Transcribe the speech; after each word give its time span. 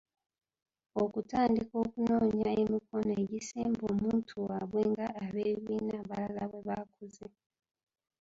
Okutandika 1.03 1.75
okunoonya 1.85 2.49
emikono 2.61 3.11
egisemba 3.23 3.83
omuntu 3.93 4.33
waabwe 4.47 4.81
nga 4.91 5.05
abebibina 5.23 5.93
abalala 6.01 6.43
bwe 6.51 6.61
bakoze. 6.67 7.25